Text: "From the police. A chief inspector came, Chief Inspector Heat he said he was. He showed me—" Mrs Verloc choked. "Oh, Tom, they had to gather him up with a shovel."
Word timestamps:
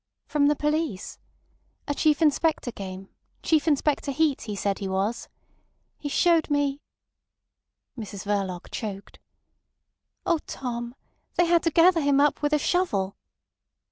"From 0.25 0.47
the 0.47 0.55
police. 0.55 1.19
A 1.87 1.93
chief 1.93 2.23
inspector 2.23 2.71
came, 2.71 3.09
Chief 3.43 3.67
Inspector 3.67 4.11
Heat 4.11 4.41
he 4.41 4.55
said 4.55 4.79
he 4.79 4.87
was. 4.87 5.29
He 5.99 6.09
showed 6.09 6.49
me—" 6.49 6.81
Mrs 7.95 8.25
Verloc 8.25 8.71
choked. 8.71 9.19
"Oh, 10.25 10.39
Tom, 10.47 10.95
they 11.35 11.45
had 11.45 11.61
to 11.61 11.69
gather 11.69 12.01
him 12.01 12.19
up 12.19 12.41
with 12.41 12.51
a 12.51 12.57
shovel." 12.57 13.15